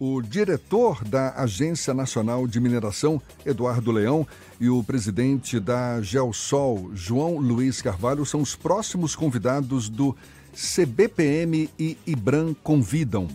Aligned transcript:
O 0.00 0.22
diretor 0.22 1.02
da 1.02 1.34
Agência 1.34 1.92
Nacional 1.92 2.46
de 2.46 2.60
Mineração, 2.60 3.20
Eduardo 3.44 3.90
Leão, 3.90 4.24
e 4.60 4.68
o 4.68 4.84
presidente 4.84 5.58
da 5.58 6.00
Geosol, 6.00 6.92
João 6.94 7.38
Luiz 7.38 7.82
Carvalho, 7.82 8.24
são 8.24 8.40
os 8.40 8.54
próximos 8.54 9.16
convidados 9.16 9.88
do 9.88 10.16
CBPM 10.54 11.68
e 11.76 11.98
IBRAM 12.06 12.54
Convidam, 12.62 13.26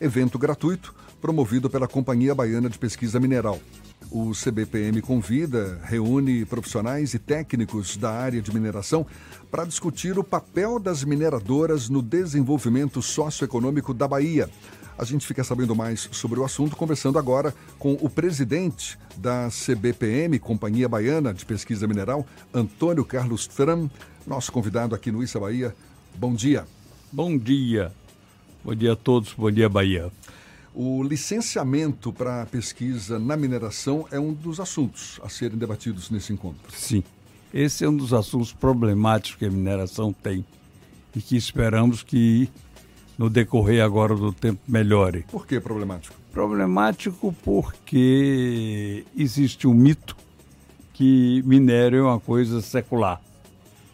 evento 0.00 0.38
gratuito 0.38 0.94
promovido 1.20 1.68
pela 1.68 1.88
Companhia 1.88 2.32
Baiana 2.32 2.70
de 2.70 2.78
Pesquisa 2.78 3.18
Mineral. 3.18 3.58
O 4.08 4.30
CBPM 4.30 5.02
convida, 5.02 5.80
reúne 5.82 6.44
profissionais 6.44 7.12
e 7.14 7.18
técnicos 7.18 7.96
da 7.96 8.12
área 8.12 8.40
de 8.40 8.54
mineração 8.54 9.04
para 9.50 9.64
discutir 9.64 10.16
o 10.16 10.22
papel 10.22 10.78
das 10.78 11.02
mineradoras 11.02 11.88
no 11.88 12.00
desenvolvimento 12.00 13.02
socioeconômico 13.02 13.92
da 13.92 14.06
Bahia. 14.06 14.48
A 14.96 15.04
gente 15.04 15.26
fica 15.26 15.42
sabendo 15.42 15.74
mais 15.74 16.08
sobre 16.12 16.38
o 16.38 16.44
assunto 16.44 16.76
conversando 16.76 17.18
agora 17.18 17.52
com 17.78 17.94
o 18.00 18.08
presidente 18.08 18.96
da 19.16 19.48
CBPM, 19.50 20.38
Companhia 20.38 20.88
Baiana 20.88 21.34
de 21.34 21.44
Pesquisa 21.44 21.86
Mineral, 21.88 22.24
Antônio 22.52 23.04
Carlos 23.04 23.46
Tram, 23.46 23.90
nosso 24.24 24.52
convidado 24.52 24.94
aqui 24.94 25.10
no 25.10 25.22
Issa 25.22 25.40
Bahia. 25.40 25.74
Bom 26.14 26.32
dia. 26.32 26.64
Bom 27.12 27.36
dia. 27.36 27.92
Bom 28.64 28.74
dia 28.74 28.92
a 28.92 28.96
todos. 28.96 29.32
Bom 29.32 29.50
dia, 29.50 29.68
Bahia. 29.68 30.12
O 30.72 31.02
licenciamento 31.02 32.12
para 32.12 32.46
pesquisa 32.46 33.18
na 33.18 33.36
mineração 33.36 34.06
é 34.10 34.18
um 34.18 34.32
dos 34.32 34.58
assuntos 34.60 35.20
a 35.22 35.28
serem 35.28 35.58
debatidos 35.58 36.08
nesse 36.10 36.32
encontro. 36.32 36.72
Sim. 36.72 37.02
Esse 37.52 37.84
é 37.84 37.88
um 37.88 37.96
dos 37.96 38.12
assuntos 38.12 38.52
problemáticos 38.52 39.38
que 39.38 39.44
a 39.44 39.50
mineração 39.50 40.12
tem 40.12 40.44
e 41.14 41.20
que 41.20 41.36
esperamos 41.36 42.02
que 42.02 42.48
no 43.18 43.30
decorrer 43.30 43.82
agora 43.82 44.14
do 44.14 44.32
tempo 44.32 44.60
melhore. 44.66 45.24
Por 45.30 45.46
que 45.46 45.60
problemático? 45.60 46.14
Problemático 46.32 47.34
porque 47.44 49.04
existe 49.16 49.66
um 49.66 49.74
mito 49.74 50.16
que 50.92 51.42
minério 51.44 51.98
é 51.98 52.02
uma 52.02 52.20
coisa 52.20 52.60
secular. 52.60 53.20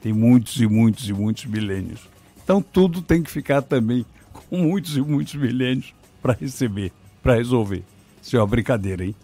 Tem 0.02 0.12
muitos 0.12 0.60
e 0.60 0.66
muitos 0.66 1.08
e 1.08 1.12
muitos 1.12 1.44
milênios. 1.46 2.00
Então 2.42 2.62
tudo 2.62 3.02
tem 3.02 3.22
que 3.22 3.30
ficar 3.30 3.62
também 3.62 4.06
com 4.32 4.56
muitos 4.56 4.96
e 4.96 5.00
muitos 5.00 5.34
milênios 5.34 5.94
para 6.22 6.32
receber, 6.32 6.92
para 7.22 7.34
resolver. 7.34 7.82
Isso 8.22 8.36
é 8.36 8.41
uma 8.41 8.46
brincadeira, 8.46 9.04
hein? 9.04 9.14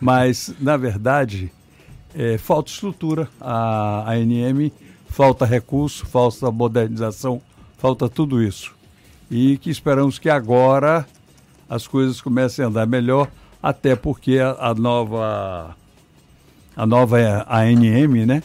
Mas, 0.00 0.54
na 0.60 0.76
verdade, 0.76 1.50
é, 2.14 2.38
falta 2.38 2.70
estrutura. 2.70 3.28
A 3.40 4.12
ANM 4.12 4.72
falta 5.08 5.44
recurso, 5.44 6.06
falta 6.06 6.50
modernização, 6.50 7.40
falta 7.78 8.08
tudo 8.08 8.42
isso. 8.42 8.74
E 9.30 9.58
que 9.58 9.70
esperamos 9.70 10.18
que 10.18 10.28
agora 10.28 11.06
as 11.68 11.86
coisas 11.86 12.20
comecem 12.20 12.64
a 12.64 12.68
andar 12.68 12.86
melhor, 12.86 13.28
até 13.62 13.96
porque 13.96 14.38
a, 14.38 14.70
a 14.70 14.74
nova 14.74 15.76
a 16.76 16.86
nova 16.86 17.16
ANM, 17.48 18.26
né? 18.26 18.42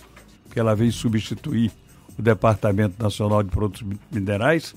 Que 0.52 0.60
ela 0.60 0.76
vem 0.76 0.90
substituir 0.90 1.72
o 2.18 2.22
Departamento 2.22 3.02
Nacional 3.02 3.44
de 3.44 3.50
Produtos 3.50 3.84
Minerais, 4.12 4.74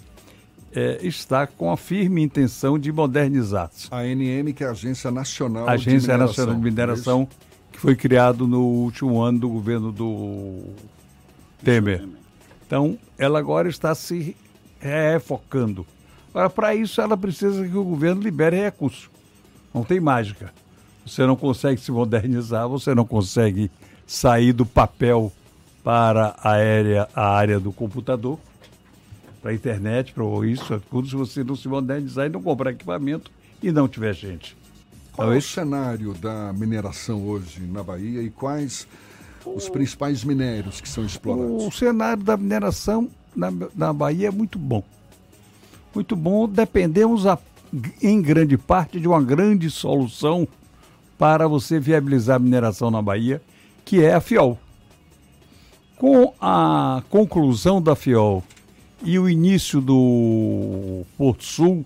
é, 0.75 0.99
está 1.07 1.47
com 1.47 1.71
a 1.71 1.77
firme 1.77 2.23
intenção 2.23 2.79
de 2.79 2.91
modernizar-se. 2.91 3.89
A 3.91 3.99
ANM, 3.99 4.53
que 4.53 4.65
é 4.65 4.67
a 4.67 4.71
Agência 4.71 5.11
Nacional 5.11 5.69
Agência 5.69 6.01
de 6.01 6.07
Mineração. 6.07 6.27
Nacional 6.27 6.55
de 6.55 6.61
Mineração, 6.63 7.29
é 7.31 7.73
que 7.73 7.81
foi 7.81 7.95
criado 7.95 8.47
no 8.47 8.61
último 8.61 9.21
ano 9.21 9.39
do 9.39 9.49
governo 9.49 9.93
do 9.93 10.65
Temer. 11.63 12.07
Então, 12.67 12.99
ela 13.17 13.39
agora 13.39 13.69
está 13.69 13.95
se 13.95 14.37
refocando. 14.85 15.87
Agora, 16.31 16.51
para 16.51 16.75
isso, 16.75 17.01
ela 17.01 17.17
precisa 17.17 17.67
que 17.67 17.77
o 17.77 17.85
governo 17.85 18.21
libere 18.21 18.57
recursos. 18.57 19.09
Não 19.73 19.83
tem 19.83 19.99
mágica. 19.99 20.53
Você 21.07 21.27
não 21.27 21.37
consegue 21.37 21.81
se 21.81 21.91
modernizar, 21.91 22.69
você 22.69 22.95
não 22.95 23.05
consegue 23.05 23.71
sair 24.07 24.53
do 24.53 24.67
papel 24.67 25.33
para 25.83 26.35
a 26.39 26.51
área, 26.51 27.09
a 27.15 27.29
área 27.29 27.61
do 27.61 27.73
computador, 27.73 28.39
para 29.43 29.51
a 29.51 29.55
internet, 29.55 30.13
para 30.13 30.25
isso, 30.47 30.83
tudo, 30.91 31.09
se 31.09 31.15
você 31.15 31.45
não 31.45 31.55
se 31.55 31.69
modernizar 31.69 32.27
e 32.27 32.31
não 32.31 32.43
comprar 32.43 32.71
equipamento 32.71 33.31
e 33.63 33.71
não 33.71 33.87
tiver 33.87 34.15
gente. 34.15 34.57
Qual 35.13 35.33
é 35.33 35.37
o 35.37 35.43
cenário 35.43 36.15
da 36.15 36.53
mineração 36.53 37.23
hoje 37.25 37.61
na 37.61 37.83
Bahia 37.83 38.23
e 38.23 38.31
quais 38.31 38.89
os 39.45 39.69
principais 39.69 40.25
minérios 40.25 40.81
que 40.81 40.89
são 40.89 41.05
explorados? 41.05 41.65
O 41.65 41.71
cenário 41.71 42.25
da 42.25 42.37
mineração 42.37 43.09
na, 43.35 43.53
na 43.75 43.93
Bahia 43.93 44.29
é 44.29 44.31
muito 44.31 44.59
bom. 44.59 44.83
Muito 45.95 46.17
bom. 46.17 46.49
Dependemos 46.49 47.27
a, 47.27 47.39
em 48.03 48.21
grande 48.21 48.57
parte 48.57 48.99
de 48.99 49.07
uma 49.07 49.23
grande 49.23 49.71
solução 49.71 50.47
para 51.19 51.47
você 51.47 51.79
viabilizar 51.79 52.37
a 52.37 52.39
mineração 52.39 52.91
na 52.91 53.01
Bahia, 53.01 53.41
que 53.85 54.03
é 54.03 54.15
a 54.15 54.21
FIOL. 54.21 54.59
Com 55.97 56.35
a 56.41 57.03
conclusão 57.09 57.81
da 57.81 57.95
FIOL 57.95 58.43
e 59.03 59.19
o 59.19 59.29
início 59.29 59.81
do 59.81 61.05
Porto 61.17 61.45
Sul, 61.45 61.85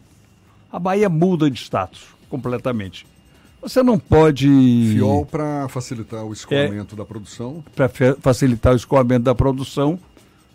a 0.72 0.78
Bahia 0.78 1.09
muda 1.09 1.50
de 1.50 1.59
status 1.60 2.06
completamente. 2.28 3.06
Você 3.60 3.82
não 3.82 3.98
pode. 3.98 4.47
FIOL 4.92 5.26
para 5.26 5.69
facilitar 5.69 6.25
o 6.25 6.32
escoamento 6.32 6.94
é, 6.94 6.98
da 6.98 7.04
produção. 7.04 7.65
Para 7.75 7.91
facilitar 8.20 8.72
o 8.72 8.76
escoamento 8.76 9.25
da 9.25 9.34
produção, 9.34 9.98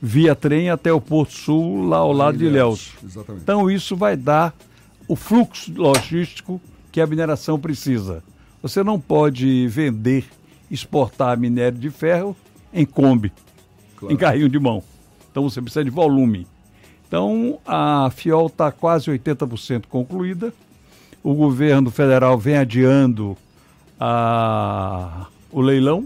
via 0.06 0.36
trem 0.36 0.70
até 0.70 0.92
o 0.92 1.00
Porto 1.00 1.32
Sul, 1.32 1.88
lá 1.88 2.00
ao 2.00 2.12
lado 2.12 2.38
de 2.38 2.44
Ilhéus. 2.44 2.92
Exatamente. 3.02 3.42
Então, 3.42 3.72
isso 3.72 3.96
vai 3.96 4.18
dar 4.18 4.54
o 5.08 5.16
fluxo 5.16 5.72
logístico 5.74 6.60
que 6.92 7.00
a 7.00 7.08
mineração 7.08 7.58
precisa. 7.58 8.22
Você 8.62 8.84
não 8.84 9.00
pode 9.00 9.66
vender, 9.70 10.26
exportar 10.70 11.40
minério 11.40 11.78
de 11.78 11.90
ferro 11.90 12.36
em 12.74 12.86
Kombi, 12.86 13.32
claro. 13.96 14.14
em 14.14 14.18
carrinho 14.18 14.50
de 14.50 14.60
mão. 14.60 14.84
Então 15.32 15.50
você 15.50 15.62
precisa 15.62 15.86
de 15.86 15.90
volume. 15.90 16.46
Então 17.08 17.60
a 17.66 18.12
FIOL 18.14 18.48
está 18.48 18.72
quase 18.74 19.10
80% 19.10 19.86
concluída. 19.88 20.54
O 21.24 21.34
governo 21.34 21.90
federal 21.90 22.38
vem 22.38 22.58
adiando 22.58 23.38
a, 23.98 25.28
o 25.50 25.62
leilão. 25.62 26.06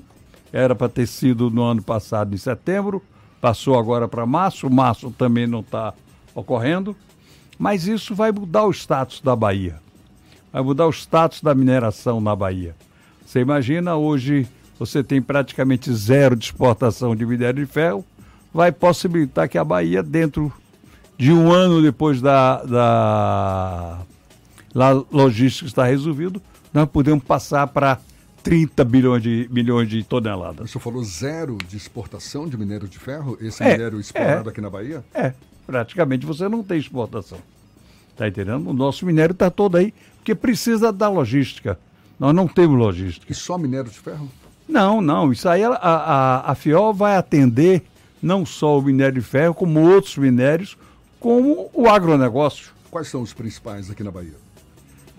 Era 0.53 0.75
para 0.75 0.88
ter 0.88 1.07
sido 1.07 1.50
no 1.50 1.63
ano 1.63 1.81
passado, 1.81 2.36
em 2.36 2.38
setembro. 2.38 3.02
Passou 3.42 3.78
agora 3.78 4.08
para 4.08 4.25
março. 4.25 4.70
Março 4.70 5.12
também 5.12 5.48
não 5.48 5.62
está 5.62 5.94
ocorrendo. 6.34 6.96
Mas 7.58 7.88
isso 7.88 8.14
vai 8.14 8.31
mudar 8.31 8.66
o 8.66 8.72
status 8.72 9.22
da 9.22 9.36
Bahia. 9.36 9.80
Vai 10.52 10.62
mudar 10.62 10.88
o 10.88 10.92
status 10.92 11.42
da 11.42 11.53
mineração 11.56 12.22
na 12.22 12.36
Bahia. 12.36 12.75
Você 13.25 13.40
imagina 13.40 13.96
hoje 13.96 14.48
você 14.80 15.03
tem 15.03 15.22
praticamente 15.22 15.92
zero 15.92 16.36
de 16.36 16.46
exportação 16.46 17.16
de 17.16 17.25
minério 17.25 17.66
de 17.66 17.72
ferro, 17.72 18.06
vai 18.53 18.72
possibilitar 18.72 19.50
que 19.50 19.58
a 19.58 19.64
Bahia, 19.64 20.04
dentro 20.04 20.54
de 21.18 21.34
um 21.34 21.52
ano 21.52 21.81
depois 21.81 22.22
da, 22.22 22.64
da, 22.64 24.00
da 24.74 24.92
logística 25.12 25.68
estar 25.68 25.86
resolvido, 25.86 26.42
nós 26.74 26.88
podemos 26.88 27.24
passar 27.24 27.68
para 27.68 28.00
30 28.47 28.85
bilhões 28.85 29.22
de, 29.22 29.47
milhões 29.52 29.90
de 29.90 30.03
toneladas. 30.03 30.72
Você 30.72 30.80
falou 30.80 31.03
zero 31.03 31.58
de 31.68 31.75
exportação 31.75 32.47
de 32.47 32.58
minério 32.58 32.88
de 32.88 32.97
ferro? 32.97 33.38
Esse 33.41 33.62
é, 33.62 33.74
minério 33.74 34.00
explorado 34.00 34.50
é, 34.50 34.52
aqui 34.52 34.62
na 34.62 34.69
Bahia? 34.69 35.03
É, 35.13 35.34
praticamente 35.66 36.25
você 36.25 36.47
não 36.47 36.63
tem 36.63 36.78
exportação. 36.78 37.40
Está 38.12 38.28
entendendo? 38.28 38.69
O 38.69 38.74
nosso 38.74 39.06
minério 39.06 39.34
está 39.34 39.50
todo 39.50 39.75
aí, 39.75 39.94
porque 40.16 40.34
precisa 40.34 40.91
da 40.91 41.09
logística. 41.09 41.78
Nós 42.18 42.34
não 42.34 42.47
temos 42.47 42.80
logística. 42.80 43.31
E 43.31 43.36
só 43.36 43.57
minério 43.57 43.91
de 43.91 44.00
ferro? 44.00 44.30
Não, 44.68 45.02
não. 45.02 45.31
Isso 45.31 45.47
aí 45.47 45.63
a, 45.63 45.69
a, 45.74 46.52
a 46.52 46.56
FIOL 46.56 46.94
vai 46.94 47.18
atender 47.18 47.84
não 48.22 48.46
só 48.46 48.80
o 48.80 48.81
minério 48.81 49.22
de 49.22 49.28
ferro, 49.28 49.53
como 49.53 49.81
outros 49.81 50.18
minérios, 50.18 50.78
como 51.19 51.69
o 51.74 51.88
agronegócio. 51.88 52.72
Quais 52.90 53.09
são 53.09 53.22
os 53.22 53.34
principais 53.34 53.91
aqui 53.91 54.03
na 54.03 54.12
Bahia? 54.12 54.47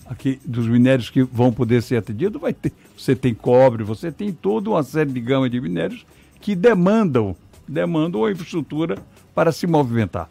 Aqui, 0.09 0.41
dos 0.45 0.67
minérios 0.67 1.11
que 1.11 1.23
vão 1.23 1.53
poder 1.53 1.83
ser 1.83 1.97
atendidos, 1.97 2.41
vai 2.41 2.55
ter, 2.55 2.73
você 2.97 3.15
tem 3.15 3.35
cobre, 3.35 3.85
você 3.85 4.11
tem 4.11 4.33
toda 4.33 4.71
uma 4.71 4.83
série 4.83 5.13
de 5.13 5.21
gama 5.21 5.51
de 5.51 5.61
minérios 5.61 6.07
que 6.41 6.55
demandam, 6.55 7.37
demandam 7.67 8.25
a 8.25 8.33
infraestrutura 8.33 8.97
para 9.35 9.53
se 9.53 9.67
movimentar. 9.67 10.31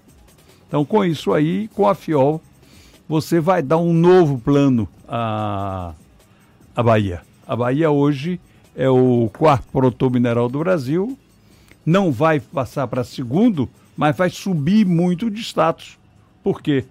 Então, 0.68 0.84
com 0.84 1.06
isso 1.06 1.32
aí, 1.32 1.68
com 1.70 1.88
a 1.88 1.94
FIOL, 1.94 2.42
você 3.08 3.40
vai 3.40 3.62
dar 3.62 3.78
um 3.78 3.94
novo 3.94 4.40
plano 4.40 4.88
à, 5.08 5.94
à 6.76 6.84
Bahia. 6.84 7.22
A 7.48 7.56
Bahia 7.56 7.90
hoje 7.90 8.40
é 8.76 8.90
o 8.90 9.30
quarto 9.38 9.68
produtor 9.72 10.12
mineral 10.12 10.50
do 10.50 10.60
Brasil, 10.60 11.18
não 11.86 12.12
vai 12.12 12.40
passar 12.40 12.88
para 12.88 13.04
segundo, 13.04 13.70
mas 13.96 14.18
vai 14.18 14.30
subir 14.30 14.86
muito 14.86 15.32
de 15.32 15.42
status. 15.42 15.98
Por 16.44 16.62
quê? 16.62 16.84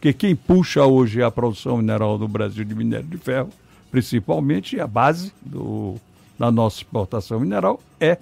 Porque 0.00 0.14
quem 0.14 0.34
puxa 0.34 0.86
hoje 0.86 1.22
a 1.22 1.30
produção 1.30 1.76
mineral 1.76 2.16
do 2.16 2.26
Brasil 2.26 2.64
de 2.64 2.74
minério 2.74 3.06
de 3.06 3.18
ferro, 3.18 3.50
principalmente 3.90 4.80
a 4.80 4.86
base 4.86 5.30
do, 5.42 5.96
da 6.38 6.50
nossa 6.50 6.78
exportação 6.78 7.38
mineral, 7.38 7.78
é 8.00 8.16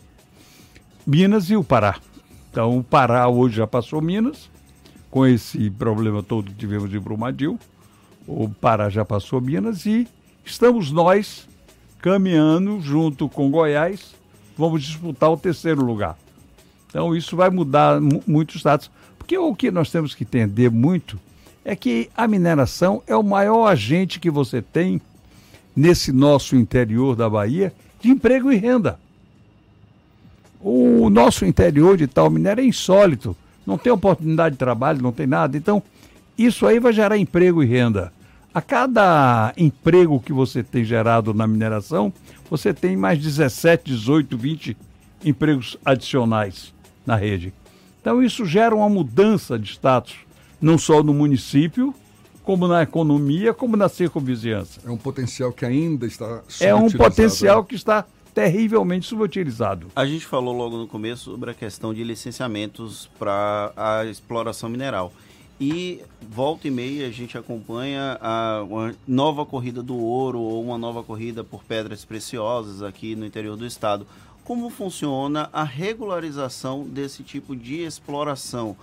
Minas 1.07 1.51
e 1.51 1.57
o 1.57 1.63
Pará. 1.63 2.01
Então 2.51 2.77
o 2.77 2.83
Pará 2.83 3.29
hoje 3.29 3.59
já 3.59 3.67
passou 3.67 4.03
Minas, 4.03 4.51
com 5.09 5.25
esse 5.25 5.71
problema 5.71 6.21
todo 6.21 6.51
que 6.51 6.57
tivemos 6.57 6.93
em 6.93 6.99
Brumadil. 6.99 7.57
o 8.27 8.49
Pará 8.49 8.91
já 8.91 9.05
passou 9.05 9.41
Minas 9.41 9.87
e 9.87 10.09
estamos 10.45 10.91
nós 10.91 11.49
caminhando 12.01 12.81
junto 12.81 13.29
com 13.29 13.53
Goiás, 13.53 14.17
vamos 14.57 14.83
disputar 14.83 15.31
o 15.31 15.37
terceiro 15.37 15.85
lugar. 15.85 16.19
Então 16.89 17.15
isso 17.15 17.37
vai 17.37 17.51
mudar 17.51 18.01
muitos 18.27 18.57
status. 18.57 18.91
Porque 19.17 19.39
o 19.39 19.55
que 19.55 19.71
nós 19.71 19.93
temos 19.93 20.13
que 20.13 20.25
entender 20.25 20.73
muito 20.73 21.21
é 21.69 21.77
que 21.77 22.09
a 22.17 22.27
mineração 22.27 23.03
é 23.07 23.15
o 23.15 23.23
maior 23.23 23.67
agente 23.67 24.19
que 24.19 24.31
você 24.31 24.63
tem 24.63 24.99
nesse 25.77 26.13
nosso 26.13 26.57
interior 26.57 27.15
da 27.15 27.29
Bahia 27.29 27.75
de 28.01 28.09
emprego 28.09 28.51
e 28.51 28.57
renda. 28.57 28.99
O 30.63 31.11
nosso 31.11 31.45
interior 31.45 31.95
de 31.99 32.07
tal 32.07 32.31
minério 32.31 32.63
é 32.63 32.67
insólito. 32.67 33.37
Não 33.67 33.77
tem 33.77 33.93
oportunidade 33.93 34.55
de 34.55 34.59
trabalho, 34.59 35.03
não 35.03 35.13
tem 35.13 35.27
nada. 35.27 35.59
Então, 35.59 35.83
isso 36.39 36.67
aí 36.67 36.81
vai 36.81 36.91
gerar 36.91 37.19
emprego 37.19 37.63
e 37.63 37.67
renda. 37.67 38.15
A 38.55 38.63
cada 38.63 39.53
emprego 39.55 40.21
que 40.21 40.33
você 40.33 40.63
tem 40.63 40.83
gerado 40.85 41.35
na 41.35 41.47
mineração, 41.47 42.11
você 42.49 42.73
tem 42.73 42.97
mais 42.97 43.19
17, 43.19 43.85
18, 43.85 44.39
20 44.39 44.77
empregos 45.23 45.77
adicionais 45.85 46.73
na 47.05 47.15
rede. 47.15 47.53
Então 48.01 48.23
isso 48.23 48.47
gera 48.47 48.75
uma 48.75 48.89
mudança 48.89 49.59
de 49.59 49.71
status, 49.73 50.17
não 50.61 50.79
só 50.79 51.03
no 51.03 51.15
município, 51.15 51.95
como 52.43 52.67
na 52.67 52.83
economia, 52.83 53.53
como 53.53 53.77
na 53.77 53.89
circunvizinhança. 53.89 54.81
É 54.87 54.91
um 54.91 54.97
potencial 54.97 55.53
que 55.53 55.67
ainda 55.67 56.07
está 56.07 56.43
É 56.61 56.75
um 56.75 56.91
potencial 56.91 57.63
que 57.65 57.75
está 57.75 58.07
terrivelmente 58.35 59.07
subutilizado. 59.07 59.89
A 59.95 60.07
gente 60.07 60.25
falou 60.25 60.57
logo 60.57 60.77
no 60.77 60.87
começo 60.87 61.31
sobre 61.31 61.51
a 61.51 61.55
questão 61.55 61.93
de 61.93 62.05
licenciamentos 62.05 63.11
para 63.19 63.73
a 63.77 64.05
exploração 64.07 64.69
mineral. 64.69 65.13
E 65.61 66.01
volta 66.31 66.69
e 66.69 66.71
meia 66.71 67.09
a 67.09 67.11
gente 67.11 67.37
acompanha 67.37 68.17
a, 68.21 68.63
uma 68.63 68.95
nova 69.07 69.45
corrida 69.45 69.83
do 69.83 69.97
ouro 69.97 70.39
ou 70.39 70.63
uma 70.63 70.79
nova 70.79 71.03
corrida 71.03 71.43
por 71.43 71.65
pedras 71.65 72.05
preciosas 72.05 72.81
aqui 72.81 73.17
no 73.17 73.27
interior 73.27 73.57
do 73.57 73.67
estado. 73.67 74.07
Como 74.45 74.71
funciona 74.71 75.51
a 75.53 75.65
regularização 75.65 76.85
desse 76.85 77.23
tipo 77.25 77.57
de 77.57 77.83
exploração? 77.83 78.77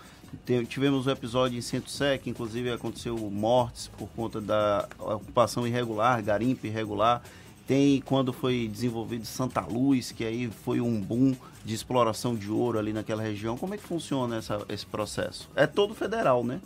Tivemos 0.68 1.08
um 1.08 1.12
episódio 1.12 1.58
em 1.58 1.62
Centro 1.62 1.90
Sec, 1.90 2.28
inclusive 2.28 2.72
aconteceu 2.72 3.18
mortes 3.18 3.90
por 3.98 4.08
conta 4.10 4.40
da 4.42 4.88
ocupação 5.00 5.68
irregular, 5.68 6.22
garimpo 6.24 6.66
irregular. 6.68 7.22
Tem 7.68 8.02
quando 8.02 8.32
foi 8.32 8.70
desenvolvido 8.72 9.26
Santa 9.26 9.62
Luz, 9.62 10.12
que 10.12 10.24
aí 10.24 10.50
foi 10.64 10.80
um 10.80 11.02
boom 11.02 11.36
de 11.64 11.74
exploração 11.74 12.36
de 12.36 12.52
ouro 12.52 12.78
ali 12.78 12.94
naquela 12.94 13.24
região. 13.24 13.58
Como 13.58 13.74
é 13.74 13.78
que 13.78 13.84
funciona 13.84 14.38
essa, 14.38 14.64
esse 14.70 14.86
processo? 14.86 15.50
É 15.56 15.66
todo 15.66 15.96
federal, 15.96 16.44
né? 16.44 16.62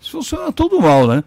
Funciona 0.00 0.50
tudo 0.50 0.80
mal, 0.80 1.06
né? 1.06 1.22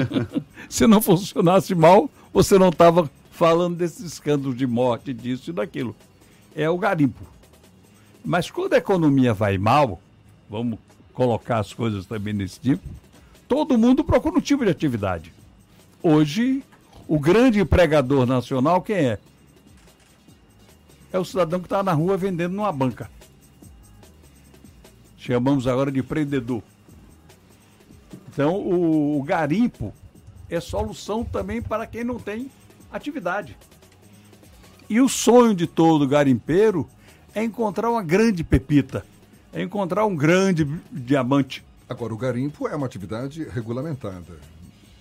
Se 0.68 0.86
não 0.86 1.02
funcionasse 1.02 1.74
mal, 1.74 2.08
você 2.32 2.58
não 2.58 2.68
estava 2.68 3.10
falando 3.30 3.76
desses 3.76 4.04
escândalos 4.12 4.56
de 4.56 4.66
morte, 4.66 5.12
disso 5.12 5.50
e 5.50 5.52
daquilo. 5.52 5.96
É 6.54 6.68
o 6.70 6.78
garimpo. 6.78 7.24
Mas 8.24 8.50
quando 8.50 8.74
a 8.74 8.78
economia 8.78 9.34
vai 9.34 9.58
mal, 9.58 10.00
vamos 10.48 10.78
colocar 11.16 11.60
as 11.60 11.72
coisas 11.72 12.04
também 12.04 12.34
nesse 12.34 12.60
tipo, 12.60 12.86
todo 13.48 13.78
mundo 13.78 14.04
procura 14.04 14.36
um 14.36 14.40
tipo 14.40 14.62
de 14.66 14.70
atividade. 14.70 15.32
Hoje, 16.02 16.62
o 17.08 17.18
grande 17.18 17.58
empregador 17.58 18.26
nacional, 18.26 18.82
quem 18.82 18.96
é? 18.96 19.18
É 21.10 21.18
o 21.18 21.24
cidadão 21.24 21.58
que 21.58 21.64
está 21.64 21.82
na 21.82 21.94
rua 21.94 22.18
vendendo 22.18 22.52
numa 22.52 22.70
banca. 22.70 23.10
Chamamos 25.16 25.66
agora 25.66 25.90
de 25.90 26.00
empreendedor. 26.00 26.62
Então, 28.28 28.54
o, 28.54 29.18
o 29.18 29.22
garimpo 29.22 29.94
é 30.50 30.60
solução 30.60 31.24
também 31.24 31.62
para 31.62 31.86
quem 31.86 32.04
não 32.04 32.18
tem 32.18 32.50
atividade. 32.92 33.56
E 34.86 35.00
o 35.00 35.08
sonho 35.08 35.54
de 35.54 35.66
todo 35.66 36.06
garimpeiro 36.06 36.86
é 37.34 37.42
encontrar 37.42 37.90
uma 37.90 38.02
grande 38.02 38.44
pepita, 38.44 39.06
é 39.58 39.62
encontrar 39.62 40.06
um 40.06 40.14
grande 40.14 40.64
diamante. 40.92 41.64
Agora, 41.88 42.12
o 42.14 42.16
garimpo 42.16 42.68
é 42.68 42.76
uma 42.76 42.86
atividade 42.86 43.44
regulamentada 43.48 44.38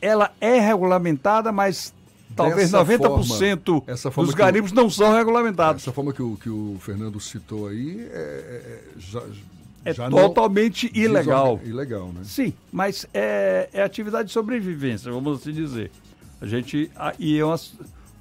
ela 0.05 0.31
é 0.39 0.59
regulamentada, 0.59 1.51
mas 1.51 1.93
talvez 2.35 2.71
Dessa 2.71 2.85
90% 2.85 4.11
forma, 4.11 4.25
dos 4.25 4.35
garimpos 4.35 4.71
não 4.71 4.89
são 4.89 5.13
regulamentados. 5.13 5.81
Essa 5.81 5.91
forma 5.91 6.13
que 6.13 6.21
o, 6.21 6.37
que 6.37 6.49
o 6.49 6.77
Fernando 6.79 7.19
citou 7.19 7.67
aí 7.67 8.01
é, 8.01 8.13
é, 8.13 8.19
é 8.19 8.83
já, 8.97 9.23
é 9.83 9.93
já 9.93 10.09
totalmente 10.09 10.91
ilegal. 10.93 11.59
Ilegal, 11.63 12.07
né? 12.09 12.21
Sim, 12.23 12.53
mas 12.71 13.07
é, 13.13 13.67
é 13.73 13.81
atividade 13.81 14.27
de 14.27 14.33
sobrevivência, 14.33 15.11
vamos 15.11 15.41
assim 15.41 15.51
dizer. 15.51 15.91
A 16.39 16.45
gente, 16.45 16.91
e 17.17 17.39
é 17.39 17.45
uma, 17.45 17.59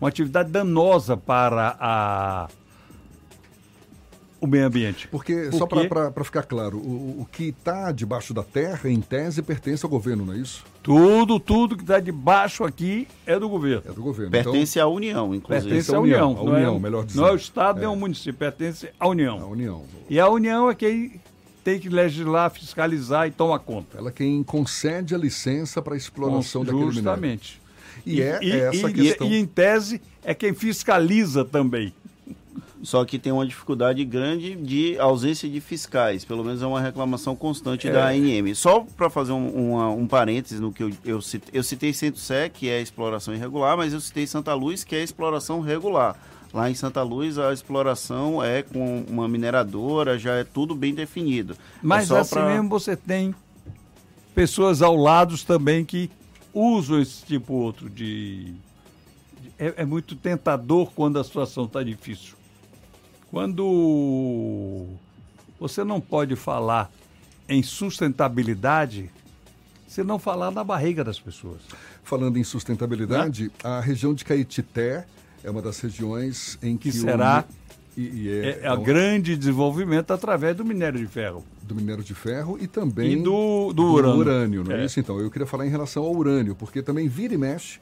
uma 0.01 0.09
atividade 0.09 0.51
danosa 0.51 1.17
para 1.17 1.77
a 1.79 2.49
o 4.44 4.46
meio 4.46 4.67
ambiente. 4.67 5.08
Porque, 5.08 5.35
Porque... 5.35 5.56
só 5.56 5.67
para 5.67 6.25
ficar 6.25 6.43
claro, 6.43 6.76
o, 6.76 7.23
o 7.23 7.29
que 7.31 7.44
está 7.44 7.91
debaixo 7.91 8.35
da 8.35 8.43
terra, 8.43 8.91
em 8.91 9.00
tese, 9.00 9.43
pertence 9.43 9.85
ao 9.85 9.91
governo, 9.91 10.26
não 10.26 10.35
é 10.35 10.37
isso? 10.37 10.62
Tudo, 10.82 11.41
tudo 11.41 11.76
que 11.76 11.82
está 11.82 11.99
debaixo 11.99 12.62
aqui 12.62 13.08
é 13.25 13.38
do 13.38 13.49
governo. 13.49 13.82
É 13.87 13.93
do 13.93 14.02
governo. 14.02 14.31
Pertence 14.31 14.79
então, 14.79 14.91
à 14.91 14.93
União, 14.93 15.35
inclusive. 15.35 15.69
Pertence 15.69 15.94
à 15.94 15.99
União. 15.99 16.31
União, 16.31 16.44
não 16.44 16.52
União 16.52 16.76
é, 16.76 16.79
melhor 16.79 17.05
dizendo. 17.06 17.23
Não 17.23 17.29
é 17.31 17.32
o 17.32 17.37
Estado, 17.37 17.79
é. 17.79 17.81
nem 17.81 17.88
o 17.88 17.96
município, 17.96 18.35
pertence 18.35 18.91
à 19.00 19.08
União. 19.08 19.41
A 19.41 19.46
União. 19.46 19.82
E 20.11 20.20
a 20.20 20.29
União 20.29 20.70
é 20.70 20.75
quem 20.75 21.20
tem 21.64 21.81
que 21.81 21.88
legislar, 21.88 22.50
fiscalizar 22.50 23.26
e 23.26 23.31
tomar 23.31 23.61
conta. 23.61 23.96
Ela 23.96 24.11
é 24.11 24.12
quem 24.12 24.43
concede 24.43 25.14
a 25.14 25.19
licença 25.19 25.81
para 25.81 25.94
a 25.94 25.96
exploração 25.96 26.62
Com, 26.62 26.73
daquele 26.73 26.93
Justamente. 26.93 27.62
E, 28.05 28.17
e 28.17 28.23
é 28.23 28.38
e, 28.43 28.52
essa 28.52 28.91
e, 28.91 28.93
questão. 28.93 29.26
E, 29.26 29.37
em 29.37 29.46
tese, 29.46 30.02
é 30.23 30.35
quem 30.35 30.52
fiscaliza 30.52 31.46
também. 31.46 31.94
Só 32.85 33.03
que 33.03 33.19
tem 33.19 33.33
uma 33.33 33.47
dificuldade 33.47 34.05
grande 34.05 34.55
de 34.55 34.99
ausência 34.99 35.49
de 35.49 35.59
fiscais, 35.59 36.23
pelo 36.23 36.45
menos 36.45 36.61
é 36.61 36.67
uma 36.67 36.83
reclamação 36.83 37.35
constante 37.35 37.89
é. 37.89 37.93
da 37.93 38.09
ANM. 38.09 38.55
Só 38.55 38.81
para 38.97 39.09
fazer 39.09 39.33
um, 39.33 39.73
uma, 39.73 39.89
um 39.89 40.07
parênteses 40.07 40.61
no 40.61 40.71
que 40.71 40.83
eu, 40.83 40.91
eu, 41.03 41.23
citei, 41.23 41.59
eu 41.59 41.63
citei 41.63 41.95
Centro-Sé, 41.95 42.51
que 42.51 42.69
é 42.69 42.83
exploração 42.83 43.35
irregular, 43.35 43.75
mas 43.75 43.95
eu 43.95 44.01
citei 44.01 44.27
Santa 44.27 44.53
Luz, 44.53 44.85
que 44.85 44.95
é 44.95 45.03
exploração 45.03 45.63
regular. 45.63 46.15
Lá 46.53 46.71
em 46.71 46.75
Santa 46.75 47.03
Luz 47.03 47.39
a 47.39 47.55
exploração 47.55 48.45
é 48.45 48.63
com 48.63 49.05
uma 49.09 49.27
mineradora, 49.27 50.19
já 50.19 50.35
é 50.35 50.45
tudo 50.45 50.75
bem 50.75 50.95
definido. 50.95 51.55
É 51.55 51.57
mas 51.83 52.11
é 52.11 52.19
assim 52.19 52.35
pra... 52.35 52.47
mesmo 52.47 52.69
você 52.69 52.95
tem 52.95 53.35
pessoas 54.35 54.83
ao 54.83 54.95
lado 54.95 55.37
também 55.39 55.87
que 55.87 56.11
usam 56.53 57.01
esse 57.01 57.25
tipo 57.25 57.55
outro 57.55 57.89
de. 57.89 58.53
É, 59.59 59.75
é 59.79 59.85
muito 59.87 60.15
tentador 60.15 60.93
quando 60.94 61.19
a 61.19 61.25
situação 61.25 61.65
está 61.65 61.82
difícil. 61.82 62.44
Quando 63.34 64.86
você 65.58 65.82
não 65.82 66.00
pode 66.00 66.36
falar 66.36 66.88
em 67.48 67.64
sustentabilidade 67.64 69.10
se 69.88 70.05
não 70.05 70.20
falar 70.20 70.53
na 70.53 70.62
barriga 70.62 71.03
das 71.03 71.19
pessoas. 71.19 71.60
Falando 72.05 72.38
em 72.38 72.44
sustentabilidade, 72.44 73.46
né? 73.46 73.50
a 73.64 73.81
região 73.81 74.14
de 74.14 74.24
Caetité 74.24 75.05
é 75.43 75.50
uma 75.50 75.60
das 75.60 75.81
regiões 75.81 76.56
em 76.62 76.76
que, 76.76 76.93
que 76.93 76.96
será 76.96 77.44
o... 77.96 78.00
e, 78.00 78.03
e 78.03 78.29
é, 78.29 78.46
é, 78.46 78.60
é, 78.67 78.72
um... 78.72 78.81
grande 78.84 79.36
desenvolvimento 79.36 80.12
através 80.12 80.56
do 80.56 80.64
minério 80.64 81.00
de 81.00 81.06
ferro. 81.08 81.44
Do 81.60 81.74
minério 81.74 82.05
de 82.05 82.14
ferro 82.14 82.56
e 82.60 82.69
também 82.69 83.14
e 83.14 83.17
do, 83.17 83.72
do, 83.72 83.72
do 83.72 83.84
urânio. 83.94 84.20
urânio. 84.20 84.64
não 84.64 84.76
é. 84.76 84.82
é 84.82 84.84
isso? 84.84 85.00
Então, 85.00 85.19
eu 85.19 85.29
queria 85.29 85.46
falar 85.46 85.67
em 85.67 85.70
relação 85.70 86.05
ao 86.05 86.14
urânio, 86.14 86.55
porque 86.55 86.81
também 86.82 87.08
vira 87.08 87.34
e 87.34 87.36
mexe, 87.36 87.81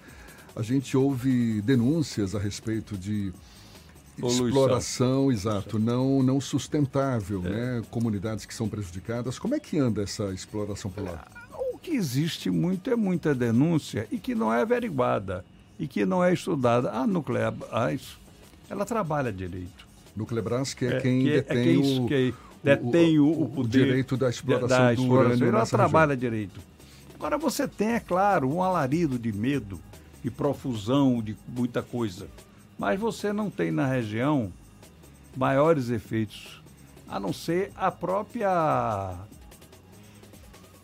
a 0.56 0.62
gente 0.62 0.97
ouve 0.97 1.61
denúncias 1.61 2.35
a 2.35 2.38
respeito 2.38 2.97
de 2.97 3.35
Poluição. 4.21 4.47
exploração, 4.47 5.33
exato, 5.33 5.78
não, 5.78 6.23
não 6.23 6.40
sustentável, 6.40 7.42
é. 7.47 7.49
né? 7.49 7.83
Comunidades 7.90 8.45
que 8.45 8.54
são 8.54 8.69
prejudicadas. 8.69 9.38
Como 9.38 9.54
é 9.54 9.61
que 9.61 9.78
anda 9.78 10.02
essa 10.02 10.33
exploração 10.33 10.90
por 10.90 11.04
lá? 11.04 11.25
O 11.73 11.78
que 11.78 11.92
existe 11.92 12.50
muito 12.50 12.90
é 12.90 12.97
muita 12.97 13.35
denúncia 13.35 14.07
e 14.11 14.19
que 14.19 14.35
não 14.35 14.52
é 14.52 14.61
averiguada 14.62 15.45
e 15.78 15.88
que 15.88 16.04
não 16.04 16.23
é 16.23 16.33
estudada. 16.33 16.90
A 16.92 17.07
Nucleabras, 17.07 18.16
ela 18.69 18.85
trabalha 18.85 19.33
direito. 19.33 19.87
Nucleabras, 20.14 20.75
que 20.75 20.85
é, 20.85 20.97
é 20.97 21.00
quem 21.00 21.23
que 21.23 21.31
é, 21.31 21.35
detém, 21.37 21.59
é 21.59 21.64
quem, 21.64 22.00
o, 22.00 22.07
que 22.07 22.35
detém 22.62 23.19
o, 23.19 23.26
o, 23.26 23.61
o, 23.61 23.69
direito 23.69 24.16
da 24.16 24.28
exploração, 24.28 24.69
da, 24.69 24.92
exploração 24.92 25.09
do 25.09 25.45
urânio. 25.45 25.49
Ela 25.49 25.66
trabalha 25.66 26.14
região. 26.14 26.31
direito. 26.31 26.61
Agora 27.14 27.38
você 27.38 27.66
tem, 27.66 27.95
é 27.95 28.00
claro, 28.00 28.49
um 28.52 28.62
alarido 28.62 29.19
de 29.19 29.33
medo, 29.33 29.81
de 30.23 30.31
profusão, 30.31 31.23
de 31.23 31.37
muita 31.49 31.83
coisa. 31.83 32.28
Mas 32.79 32.99
você 32.99 33.33
não 33.33 33.50
tem 33.50 33.71
na 33.71 33.87
região 33.87 34.52
maiores 35.37 35.88
efeitos, 35.88 36.62
a 37.09 37.19
não 37.19 37.33
ser 37.33 37.71
a 37.76 37.91
própria 37.91 39.17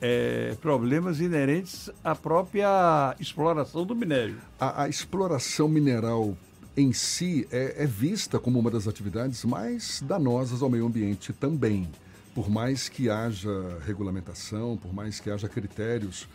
é, 0.01 0.57
problemas 0.61 1.21
inerentes 1.21 1.91
à 2.03 2.15
própria 2.15 3.17
exploração 3.19 3.85
do 3.85 3.95
minério. 3.95 4.39
A, 4.59 4.85
a 4.85 4.89
exploração 4.89 5.69
mineral 5.69 6.37
em 6.77 6.93
si 6.93 7.47
é, 7.51 7.83
é, 7.83 7.87
vista 7.87 8.39
como 8.39 8.59
uma 8.59 8.71
das 8.71 8.87
atividades 8.87 9.45
mais 9.45 10.01
danosas 10.07 10.63
ao 10.63 10.71
meio 10.71 10.87
ambiente 10.87 11.33
também. 11.33 11.89
Por 12.35 12.49
mais 12.49 12.89
que 12.89 13.11
haja 13.11 13.51
regulamentação, 13.85 14.77
por 14.77 14.95
mais 14.95 15.19
que 15.19 15.29
haja 15.29 15.49
critérios 15.49 16.29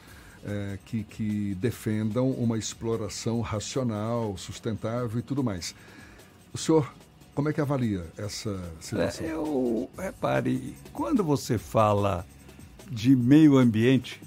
é, 0.46 0.78
que, 0.86 1.04
que 1.04 1.56
defendam 1.56 2.30
uma 2.32 2.58
exploração 2.58 3.42
racional, 3.42 4.38
sustentável 4.38 5.20
e 5.20 5.22
tudo 5.22 5.44
mais. 5.44 5.76
O 6.54 6.58
senhor 6.58 6.92
como 7.34 7.50
é 7.50 7.54
que 7.54 7.60
avalia 7.60 8.06
essa 8.16 8.60
situação? 8.80 9.26
É, 9.26 9.34
eu, 9.34 9.90
repare, 9.98 10.76
quando 10.92 11.24
você 11.24 11.58
fala 11.58 12.26
de 12.92 13.16
meio 13.16 13.58
ambiente, 13.58 14.22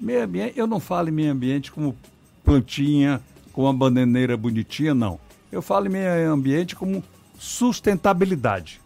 meio 0.00 0.24
ambiente, 0.24 0.58
eu 0.58 0.66
não 0.66 0.80
falo 0.80 1.10
em 1.10 1.12
meio 1.12 1.30
ambiente 1.30 1.70
como 1.70 1.94
plantinha, 2.42 3.20
com 3.52 3.64
uma 3.64 3.74
bananeira 3.74 4.34
bonitinha, 4.34 4.94
não. 4.94 5.20
Eu 5.52 5.60
falo 5.60 5.86
em 5.86 5.90
meio 5.90 6.32
ambiente 6.32 6.74
como 6.74 7.04
sustentabilidade. 7.38 8.80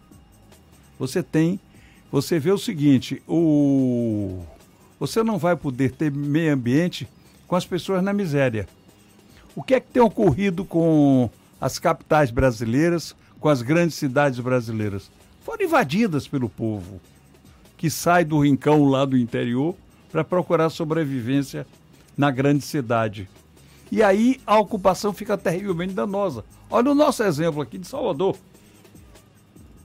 Você 0.98 1.22
tem, 1.22 1.60
você 2.10 2.38
vê 2.40 2.50
o 2.50 2.58
seguinte, 2.58 3.22
o 3.28 4.41
você 5.02 5.20
não 5.24 5.36
vai 5.36 5.56
poder 5.56 5.90
ter 5.90 6.12
meio 6.12 6.54
ambiente 6.54 7.08
com 7.48 7.56
as 7.56 7.66
pessoas 7.66 8.04
na 8.04 8.12
miséria. 8.12 8.68
O 9.52 9.60
que 9.60 9.74
é 9.74 9.80
que 9.80 9.90
tem 9.90 10.00
ocorrido 10.00 10.64
com 10.64 11.28
as 11.60 11.76
capitais 11.76 12.30
brasileiras, 12.30 13.12
com 13.40 13.48
as 13.48 13.62
grandes 13.62 13.96
cidades 13.96 14.38
brasileiras? 14.38 15.10
Foram 15.40 15.64
invadidas 15.64 16.28
pelo 16.28 16.48
povo 16.48 17.00
que 17.76 17.90
sai 17.90 18.24
do 18.24 18.38
rincão 18.38 18.84
lá 18.84 19.04
do 19.04 19.18
interior 19.18 19.74
para 20.12 20.22
procurar 20.22 20.70
sobrevivência 20.70 21.66
na 22.16 22.30
grande 22.30 22.64
cidade. 22.64 23.28
E 23.90 24.04
aí 24.04 24.40
a 24.46 24.56
ocupação 24.56 25.12
fica 25.12 25.36
terrivelmente 25.36 25.94
danosa. 25.94 26.44
Olha 26.70 26.92
o 26.92 26.94
nosso 26.94 27.24
exemplo 27.24 27.60
aqui 27.60 27.76
de 27.76 27.88
Salvador. 27.88 28.36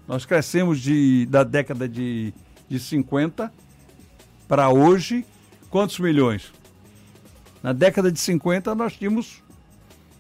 Nós 0.07 0.27
crescemos 0.27 0.79
de, 0.79 1.25
da 1.25 1.43
década 1.43 1.89
de, 1.89 2.31
de 2.69 2.79
50 2.79 3.51
para 4.47 4.69
hoje, 4.69 5.25
quantos 5.69 5.99
milhões? 5.99 6.51
Na 7.61 7.73
década 7.73 8.11
de 8.11 8.19
50 8.19 8.73
nós 8.73 8.93
tínhamos 8.93 9.43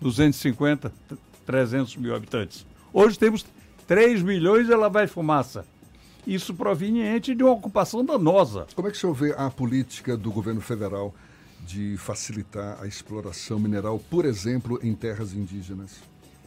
250, 0.01 0.91
300 1.45 1.95
mil 1.95 2.15
habitantes. 2.15 2.65
Hoje 2.91 3.17
temos 3.17 3.45
3 3.87 4.21
milhões 4.21 4.67
e 4.67 4.73
ela 4.73 4.89
vai 4.89 5.07
fumaça. 5.07 5.65
Isso 6.25 6.53
proveniente 6.53 7.33
de 7.33 7.41
uma 7.41 7.53
ocupação 7.53 8.03
danosa. 8.03 8.67
Como 8.75 8.87
é 8.87 8.91
que 8.91 8.97
o 8.97 8.99
senhor 8.99 9.13
vê 9.13 9.33
a 9.37 9.49
política 9.49 10.17
do 10.17 10.29
governo 10.29 10.59
federal 10.59 11.15
de 11.65 11.95
facilitar 11.97 12.77
a 12.81 12.85
exploração 12.85 13.57
mineral, 13.57 13.97
por 14.09 14.25
exemplo, 14.25 14.77
em 14.83 14.93
terras 14.93 15.33
indígenas? 15.33 16.01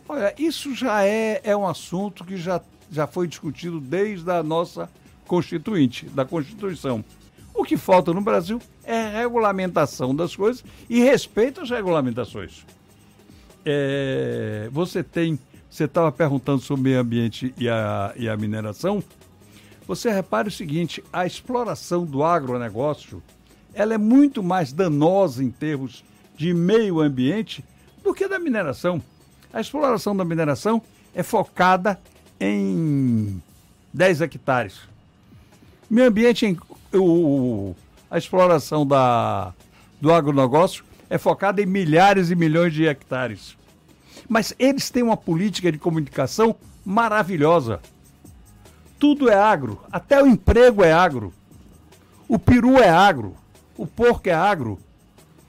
Olha, 0.07 0.35
isso 0.39 0.75
já 0.75 1.05
é, 1.07 1.41
é 1.43 1.57
um 1.57 1.67
assunto 1.67 2.25
que 2.25 2.37
já, 2.37 2.61
já 2.91 3.07
foi 3.07 3.27
discutido 3.27 3.81
desde 3.81 4.31
a 4.31 4.43
nossa 4.43 4.91
Constituinte, 5.27 6.07
da 6.07 6.25
Constituição. 6.25 7.03
O 7.61 7.63
que 7.63 7.77
falta 7.77 8.15
no 8.15 8.23
Brasil 8.23 8.59
é 8.83 9.21
regulamentação 9.21 10.17
das 10.17 10.35
coisas 10.35 10.65
e 10.89 11.01
respeito 11.01 11.61
às 11.61 11.69
regulamentações. 11.69 12.65
É, 13.67 14.71
você 14.73 15.03
tem, 15.03 15.39
você 15.69 15.85
estava 15.85 16.11
perguntando 16.11 16.63
sobre 16.63 16.81
o 16.81 16.85
meio 16.85 17.01
ambiente 17.01 17.53
e 17.59 17.69
a, 17.69 18.15
e 18.17 18.31
a 18.31 18.35
mineração. 18.35 19.05
Você 19.87 20.11
repare 20.11 20.49
o 20.49 20.51
seguinte: 20.51 21.05
a 21.13 21.27
exploração 21.27 22.07
do 22.07 22.25
agronegócio 22.25 23.23
ela 23.75 23.93
é 23.93 23.99
muito 23.99 24.43
mais 24.43 24.73
danosa 24.73 25.45
em 25.45 25.51
termos 25.51 26.03
de 26.39 26.55
meio 26.55 26.99
ambiente 26.99 27.63
do 28.03 28.15
que 28.15 28.27
da 28.27 28.39
mineração. 28.39 29.03
A 29.53 29.61
exploração 29.61 30.17
da 30.17 30.25
mineração 30.25 30.81
é 31.15 31.23
focada 31.23 32.01
em 32.41 33.39
10 33.93 34.23
hectares. 34.23 34.81
Meio 35.91 36.09
ambiente, 36.09 36.57
o, 36.95 37.75
a 38.11 38.19
exploração 38.19 38.87
da, 38.87 39.53
do 40.01 40.13
agronegócio 40.13 40.85
é 41.09 41.19
focada 41.19 41.61
em 41.63 41.67
milhares 41.67 42.31
e 42.31 42.37
milhões 42.37 42.73
de 42.73 42.87
hectares. 42.87 43.57
Mas 44.29 44.55
eles 44.59 44.91
têm 44.91 45.03
uma 45.03 45.17
política 45.17 45.71
de 45.73 45.79
comunicação 45.79 46.55
maravilhosa. 46.85 47.81
Tudo 48.99 49.29
é 49.29 49.35
agro, 49.35 49.81
até 49.91 50.23
o 50.23 50.27
emprego 50.27 50.85
é 50.85 50.93
agro. 50.93 51.33
O 52.29 52.39
peru 52.39 52.79
é 52.79 52.89
agro, 52.89 53.35
o 53.77 53.87
porco 53.87 54.29
é 54.29 54.33
agro, 54.33 54.79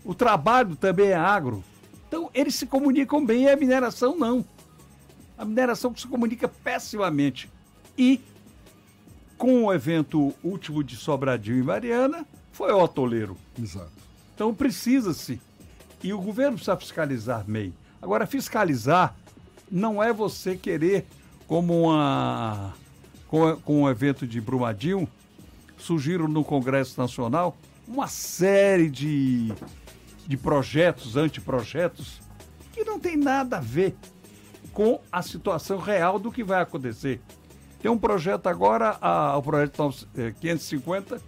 o 0.04 0.16
trabalho 0.16 0.76
também 0.76 1.10
é 1.10 1.16
agro. 1.16 1.64
Então 2.08 2.30
eles 2.34 2.56
se 2.56 2.66
comunicam 2.66 3.24
bem 3.24 3.44
e 3.44 3.50
a 3.50 3.56
mineração 3.56 4.18
não. 4.18 4.44
A 5.38 5.46
mineração 5.46 5.96
se 5.96 6.08
comunica 6.08 6.48
pessimamente. 6.48 7.50
E 7.98 8.20
com 9.42 9.66
o 9.66 9.74
evento 9.74 10.36
último 10.44 10.84
de 10.84 10.96
Sobradinho 10.96 11.58
e 11.58 11.64
Mariana, 11.64 12.28
foi 12.52 12.72
o 12.72 12.84
atoleiro. 12.84 13.36
Exato. 13.60 13.90
Então 14.36 14.54
precisa-se. 14.54 15.42
E 16.04 16.14
o 16.14 16.22
governo 16.22 16.58
precisa 16.58 16.78
fiscalizar 16.78 17.44
MEI. 17.48 17.74
Agora, 18.00 18.28
fiscalizar 18.28 19.16
não 19.72 20.02
é 20.02 20.14
você 20.14 20.56
querer, 20.56 21.08
como 21.48 21.86
uma 21.86 22.76
com, 23.28 23.56
com 23.58 23.82
o 23.82 23.90
evento 23.90 24.28
de 24.28 24.40
Brumadinho, 24.40 25.08
surgiram 25.76 26.28
no 26.28 26.44
Congresso 26.44 27.02
Nacional 27.02 27.58
uma 27.88 28.08
série 28.08 28.92
de, 28.92 29.52
de 30.28 30.38
projetos, 30.38 31.18
anteprojetos, 31.18 32.22
que 32.72 32.84
não 32.84 33.00
tem 33.00 33.18
nada 33.18 33.58
a 33.58 33.60
ver 33.60 33.96
com 34.72 35.00
a 35.12 35.24
situação 35.24 35.80
real 35.80 36.20
do 36.20 36.32
que 36.32 36.44
vai 36.44 36.62
acontecer. 36.62 37.20
Tem 37.82 37.90
um 37.90 37.98
projeto 37.98 38.48
agora, 38.48 38.98
a, 39.02 39.38
o 39.38 39.42
projeto 39.42 39.94
550, 40.40 41.16
é, 41.16 41.20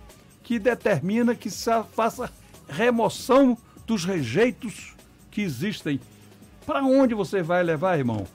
que 0.44 0.60
determina 0.60 1.34
que 1.34 1.50
se 1.50 1.72
faça 1.94 2.32
remoção 2.68 3.58
dos 3.88 4.06
rejeitos 4.06 4.94
que 5.32 5.42
existem. 5.42 6.00
Para 6.66 6.84
onde 6.84 7.14
você 7.14 7.42
vai 7.42 7.64
levar, 7.64 7.98
irmão? 7.98 8.26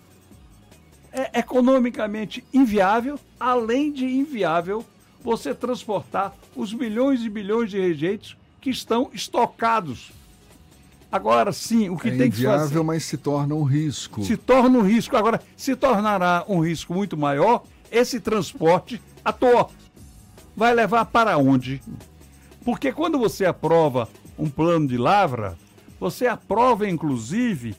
é 1.12 1.40
economicamente 1.40 2.44
inviável, 2.52 3.18
além 3.38 3.92
de 3.92 4.04
inviável 4.04 4.84
você 5.22 5.54
transportar 5.54 6.34
os 6.54 6.72
milhões 6.72 7.22
e 7.22 7.28
bilhões 7.28 7.70
de 7.70 7.80
rejeitos 7.80 8.37
que 8.60 8.70
estão 8.70 9.10
estocados. 9.12 10.12
Agora 11.10 11.52
sim, 11.52 11.88
o 11.88 11.96
que 11.96 12.08
é 12.08 12.16
tem 12.16 12.30
que 12.30 12.37
fazer. 12.37 12.48
É 12.48 12.54
inviável, 12.54 12.84
mas 12.84 13.04
se 13.04 13.16
torna 13.16 13.54
um 13.54 13.64
risco. 13.64 14.22
Se 14.25 14.37
torna 14.37 14.78
um 14.78 14.82
risco. 14.82 15.16
Agora, 15.16 15.40
se 15.56 15.75
tornará 15.75 16.44
um 16.48 16.60
risco 16.60 16.92
muito 16.92 17.16
maior 17.16 17.64
esse 17.90 18.21
transporte 18.21 19.00
à 19.25 19.33
toa. 19.33 19.68
Vai 20.57 20.75
levar 20.75 21.04
para 21.07 21.38
onde? 21.38 21.80
Porque 22.64 22.92
quando 22.92 23.18
você 23.18 23.45
aprova 23.45 24.09
um 24.38 24.49
plano 24.49 24.87
de 24.87 24.97
lavra, 24.97 25.57
você 25.99 26.26
aprova 26.26 26.88
inclusive 26.88 27.75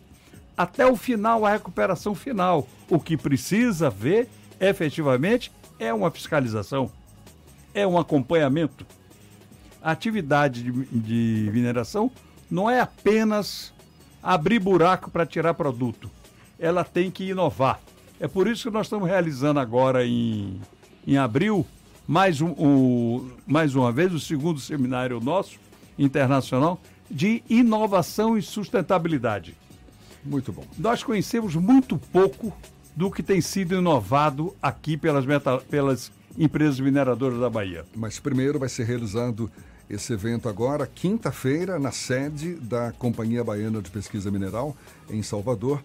até 0.58 0.86
o 0.86 0.96
final, 0.96 1.46
a 1.46 1.52
recuperação 1.52 2.14
final. 2.14 2.68
O 2.90 3.00
que 3.00 3.16
precisa 3.16 3.90
ver, 3.90 4.28
efetivamente, 4.60 5.52
é 5.80 5.94
uma 5.94 6.12
fiscalização, 6.12 6.92
é 7.74 7.88
um 7.88 7.98
acompanhamento. 7.98 8.86
A 9.82 9.92
atividade 9.92 10.64
de, 10.64 10.72
de 10.86 11.50
mineração 11.54 12.12
não 12.52 12.70
é 12.70 12.82
apenas 12.82 13.74
abrir 14.22 14.60
buraco 14.60 15.10
para 15.10 15.26
tirar 15.26 15.54
produto, 15.54 16.12
ela 16.60 16.84
tem 16.84 17.10
que 17.10 17.30
inovar. 17.30 17.80
É 18.20 18.28
por 18.28 18.48
isso 18.48 18.70
que 18.70 18.74
nós 18.74 18.88
estamos 18.88 19.08
realizando 19.08 19.60
agora 19.60 20.06
em, 20.06 20.60
em 21.08 21.18
abril, 21.18 21.66
mais, 22.08 22.42
um, 22.42 23.30
mais 23.48 23.76
uma 23.76 23.92
vez, 23.92 24.14
o 24.14 24.20
segundo 24.20 24.60
seminário 24.60 25.20
nosso, 25.20 25.58
internacional, 25.98 26.82
de 27.10 27.42
inovação 27.50 28.38
e 28.38 28.42
sustentabilidade. 28.42 29.56
Muito 30.24 30.52
bom. 30.52 30.66
Nós 30.78 31.02
conhecemos 31.02 31.56
muito 31.56 31.98
pouco 31.98 32.54
do 32.96 33.10
que 33.10 33.24
tem 33.24 33.40
sido 33.40 33.76
inovado 33.76 34.54
aqui 34.62 34.98
pelas, 34.98 35.26
meta, 35.26 35.58
pelas 35.60 36.12
empresas 36.38 36.80
mineradoras 36.80 37.40
da 37.40 37.50
Bahia. 37.50 37.86
Mas 37.96 38.20
primeiro 38.20 38.60
vai 38.60 38.68
ser 38.68 38.84
realizado 38.84 39.50
esse 39.90 40.14
evento 40.14 40.48
agora, 40.48 40.86
quinta-feira, 40.86 41.80
na 41.80 41.92
sede 41.92 42.56
da 42.56 42.92
Companhia 42.92 43.44
Baiana 43.44 43.82
de 43.82 43.90
Pesquisa 43.90 44.30
Mineral, 44.30 44.76
em 45.10 45.24
Salvador. 45.24 45.82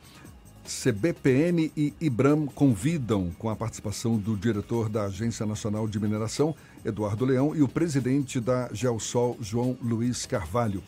CBPM 0.66 1.70
e 1.76 1.92
IBRAM 2.00 2.46
convidam, 2.46 3.30
com 3.38 3.50
a 3.50 3.56
participação 3.56 4.16
do 4.16 4.34
diretor 4.34 4.88
da 4.88 5.04
Agência 5.04 5.44
Nacional 5.44 5.86
de 5.86 6.00
Mineração, 6.00 6.54
Eduardo 6.84 7.26
Leão, 7.26 7.54
e 7.54 7.62
o 7.62 7.68
presidente 7.68 8.40
da 8.40 8.70
Geosol, 8.72 9.36
João 9.40 9.76
Luiz 9.82 10.24
Carvalho. 10.24 10.82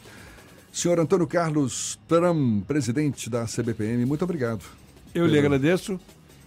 Senhor 0.72 0.98
Antônio 0.98 1.26
Carlos 1.26 1.98
Tram, 2.08 2.60
presidente 2.66 3.28
da 3.28 3.44
CBPM, 3.44 4.06
muito 4.06 4.24
obrigado. 4.24 4.64
Eu 5.14 5.24
pelo... 5.24 5.26
lhe 5.28 5.38
agradeço 5.38 6.00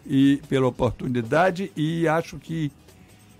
e 0.06 0.42
pela 0.50 0.68
oportunidade 0.68 1.72
e 1.76 2.08
acho 2.08 2.38
que 2.38 2.72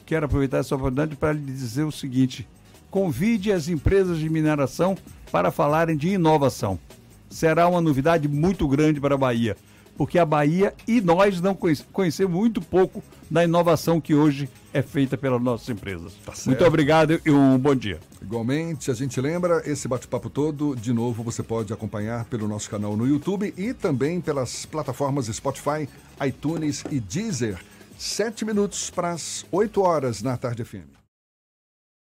quero 0.06 0.26
aproveitar 0.26 0.60
essa 0.60 0.76
oportunidade 0.76 1.16
para 1.16 1.34
lhe 1.34 1.42
dizer 1.42 1.84
o 1.84 1.92
seguinte: 1.92 2.48
convide 2.92 3.52
as 3.52 3.68
empresas 3.68 4.20
de 4.20 4.30
mineração 4.30 4.96
para 5.32 5.52
falarem 5.52 5.98
de 5.98 6.10
inovação. 6.10 6.80
Será 7.30 7.68
uma 7.68 7.82
novidade 7.82 8.28
muito 8.28 8.68
grande 8.68 9.00
para 9.00 9.16
a 9.16 9.18
Bahia. 9.18 9.56
Porque 10.00 10.18
a 10.18 10.26
Bahia 10.26 10.74
e 10.88 11.02
nós 11.02 11.42
não 11.42 11.54
conhecemos 11.92 12.34
muito 12.34 12.62
pouco 12.62 13.04
da 13.30 13.44
inovação 13.44 14.00
que 14.00 14.16
hoje 14.16 14.50
é 14.74 14.82
feita 14.82 15.18
pelas 15.18 15.42
nossas 15.42 15.68
empresas. 15.68 16.14
Tá 16.26 16.32
muito 16.46 16.64
obrigado 16.64 17.20
e 17.26 17.30
um 17.30 17.58
bom 17.58 17.76
dia. 17.76 18.00
Igualmente, 18.22 18.90
a 18.90 18.94
gente 18.94 19.20
lembra, 19.20 19.62
esse 19.70 19.90
bate-papo 19.90 20.30
todo, 20.30 20.74
de 20.74 20.94
novo, 20.94 21.22
você 21.22 21.44
pode 21.44 21.74
acompanhar 21.74 22.24
pelo 22.24 22.48
nosso 22.48 22.70
canal 22.70 22.96
no 22.96 23.06
YouTube 23.06 23.54
e 23.58 23.74
também 23.74 24.22
pelas 24.22 24.66
plataformas 24.66 25.26
Spotify, 25.26 25.90
iTunes 26.26 26.86
e 26.90 27.02
Deezer. 27.02 27.60
Sete 27.98 28.46
minutos 28.46 28.90
para 28.90 29.12
as 29.12 29.46
oito 29.52 29.82
horas 29.82 30.22
na 30.22 30.38
tarde 30.38 30.64
FM. 30.64 30.99